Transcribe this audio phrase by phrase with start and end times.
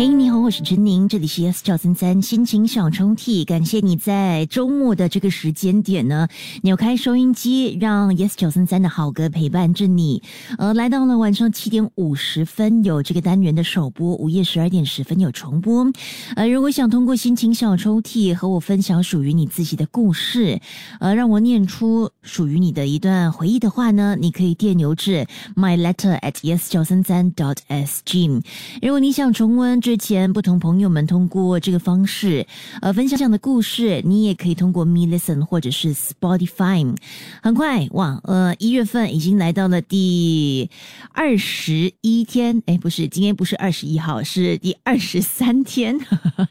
[0.00, 3.44] 嘿，你好，我是陈宁，这里是 S 赵三三心情小抽屉。
[3.44, 6.26] 感谢你在周末的这个时间点呢，
[6.62, 10.22] 扭开收音机，让 S 九三三的好歌陪伴着你。
[10.56, 15.86] 呃，来到了晚上七点五十分，有这个单元的首播；午夜十二点十分有重播。
[16.34, 20.58] 呃，如果想通过心情小抽屉和我分享属于你自己的故事，
[21.00, 28.26] 呃，让我念出属于你的一段回忆的话呢，你可以电邮至 my letter at yes 九三三 dot s g。
[28.80, 32.46] 如果你想重温之前不同朋友们通过这个方式，
[32.80, 36.94] 呃，分享这样的故事，你也可以通过 Me Listen 或者是 Spotify。
[37.42, 40.70] 很快，哇，呃，一月份已经来到了第
[41.10, 45.98] 二十一天，哎，不是，今天不是二十一号，是第二十三天。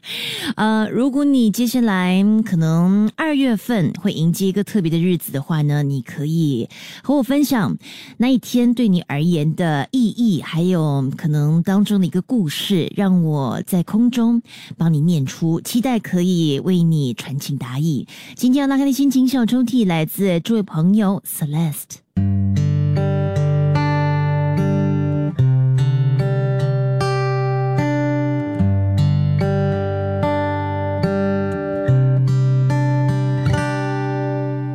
[0.56, 6.68] 呃，如果你接下来可能二月份会迎接一个特别的日子的话呢，你可以
[7.02, 7.74] 和我分享
[8.18, 14.42] 那一天对你而言的意义，还有可能当中的一个故事，让我我在空中
[14.76, 18.08] 帮你念出，期待可以为你传情达意。
[18.34, 22.00] 今天要拉开的心情小抽屉来自这位朋友 Celeste。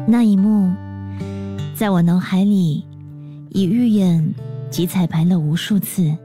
[0.08, 0.72] 那一幕，
[1.76, 2.86] 在我脑海里
[3.50, 4.34] 已预演
[4.72, 6.18] 及彩排了无数次。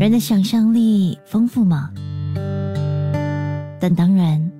[0.00, 1.90] 人的想象力丰富吗？
[3.78, 4.50] 但当然，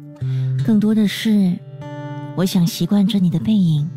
[0.66, 1.56] 更多的是，
[2.36, 3.88] 我想习惯着你的背影，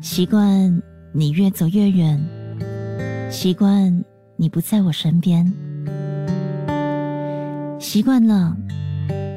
[0.00, 2.20] 习惯你越走越远，
[3.30, 5.46] 习惯你不在我身边，
[7.78, 8.56] 习惯了，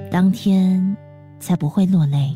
[0.09, 0.97] 当天
[1.39, 2.35] 才不会落泪。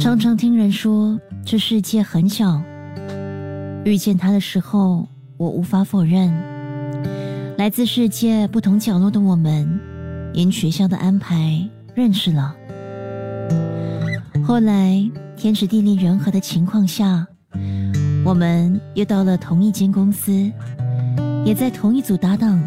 [0.00, 2.58] 常常听人说，这世界很小。
[3.84, 6.32] 遇见他的时候，我无法否认，
[7.58, 9.80] 来自世界不同角落的我们，
[10.32, 12.54] 因学校的安排认识了。
[14.44, 15.04] 后来
[15.36, 17.26] 天时地利人和的情况下，
[18.24, 20.32] 我们又到了同一间公司，
[21.44, 22.62] 也在同一组搭档，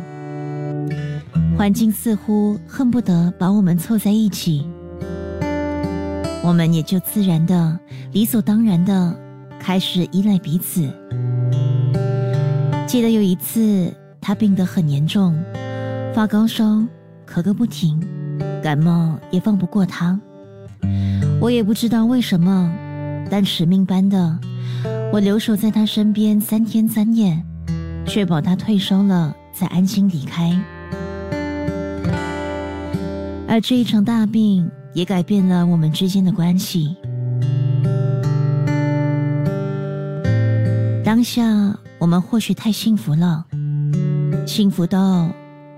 [1.57, 4.67] 环境似乎恨不得把我们凑在一起。
[6.43, 7.79] 我们也就自然的、
[8.11, 9.17] 理所当然的
[9.59, 10.93] 开始依赖彼此。
[12.95, 15.37] 记得有一次，他病得很严重，
[16.13, 16.81] 发高烧，
[17.27, 18.01] 咳个不停，
[18.63, 20.17] 感冒也放不过他。
[21.41, 22.73] 我也不知道为什么，
[23.29, 24.39] 但使命般的，
[25.11, 27.37] 我留守在他身边三天三夜，
[28.05, 30.57] 确保他退烧了才安心离开。
[33.45, 34.71] 而这一场大病。
[34.93, 36.95] 也改变了我们之间的关系。
[41.03, 43.45] 当下，我们或许太幸福了，
[44.45, 45.29] 幸福到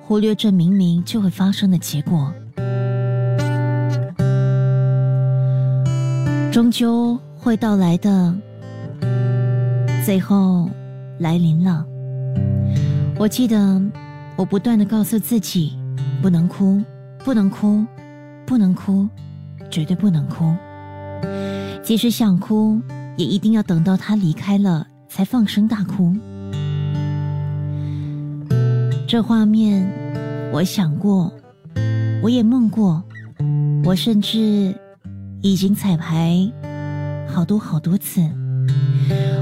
[0.02, 2.34] 忽略这明明就会发生的结果，
[6.52, 8.36] 终究会到来的。
[10.06, 10.70] 最后，
[11.20, 11.86] 来临了。
[13.20, 13.82] 我记得，
[14.36, 15.78] 我不断的告诉自己，
[16.22, 16.82] 不能哭，
[17.24, 17.86] 不能哭。
[18.46, 19.10] 不能哭，
[19.70, 20.56] 绝对不能哭。
[21.84, 22.82] 即使想哭，
[23.18, 26.14] 也一定要等到他离开了才放声大哭。
[29.08, 29.88] 这画面，
[30.52, 31.32] 我想过，
[32.22, 33.04] 我也梦过，
[33.84, 34.76] 我甚至
[35.42, 36.52] 已经彩排
[37.28, 38.22] 好多好多次。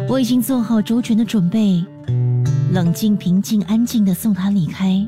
[0.08, 1.84] 我已经做好周全的准备，
[2.72, 5.06] 冷静、平静、安静的送他离开。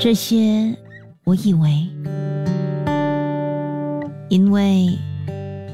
[0.00, 0.76] 这些。
[1.26, 1.88] 我以为，
[4.28, 4.90] 因为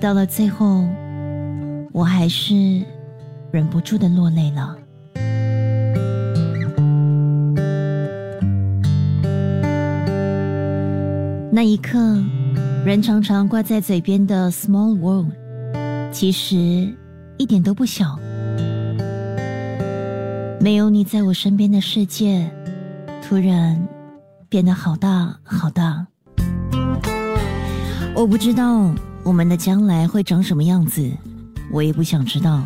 [0.01, 0.87] 到了最后，
[1.93, 2.55] 我还是
[3.51, 4.77] 忍不住的落泪了。
[11.53, 11.99] 那一刻，
[12.85, 15.31] 人常常挂在嘴边的 “small world”，
[16.13, 16.57] 其实
[17.37, 18.19] 一点都不小。
[20.61, 22.51] 没有你在我身边的世界，
[23.23, 23.81] 突然。
[24.49, 26.05] 变得好大好大，
[28.17, 31.09] 我不知道我们的将来会长什么样子，
[31.73, 32.63] 我也不想知道。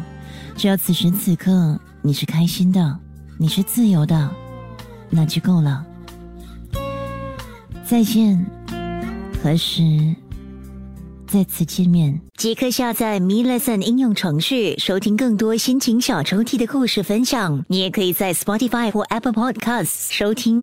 [0.56, 2.98] 只要此时此刻你是开心的，
[3.38, 4.30] 你是自由的，
[5.10, 5.84] 那就够了。
[7.84, 8.44] 再见，
[9.42, 9.82] 何时
[11.26, 12.20] 再次见面？
[12.36, 17.64] 即刻下载 Me Lesson 应用程序，收听更多心情小抽屉的故事分享。
[17.68, 20.62] 你也可以在 Spotify 或 Apple Podcasts 收听。